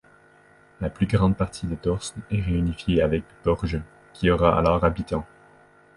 [0.79, 3.79] La plus grande partie de Torsnes est réunifiée avec Borge,
[4.13, 5.27] qui aura alors habitants.